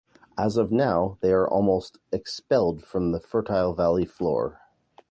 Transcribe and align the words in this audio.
As 0.35 0.57
of 0.57 0.71
now, 0.71 1.19
they 1.21 1.31
are 1.31 1.47
almost 1.47 1.99
expelled 2.11 2.83
from 2.83 3.11
the 3.11 3.19
fertile 3.19 3.75
valley 3.75 4.05
floor. 4.05 4.59